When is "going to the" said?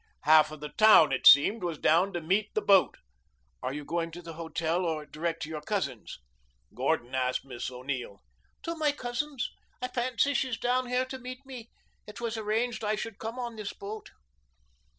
3.85-4.33